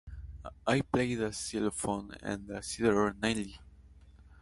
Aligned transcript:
I 0.65 0.81
play 0.81 1.13
the 1.13 1.31
xylophone 1.31 2.15
and 2.23 2.47
the 2.47 2.63
zither 2.63 3.13
nightly. 3.21 3.59